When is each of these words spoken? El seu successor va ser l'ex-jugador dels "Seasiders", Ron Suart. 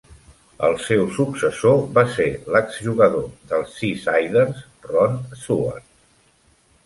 El 0.67 0.75
seu 0.83 1.01
successor 1.17 1.75
va 1.97 2.03
ser 2.13 2.25
l'ex-jugador 2.55 3.27
dels 3.51 3.75
"Seasiders", 3.81 4.63
Ron 4.93 5.19
Suart. 5.45 5.87